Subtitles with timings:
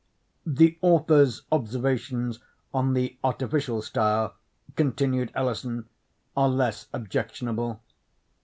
[0.47, 2.39] "The author's observations
[2.73, 4.33] on the artificial style,"
[4.75, 5.89] continued Ellison,
[6.35, 7.79] "are less objectionable.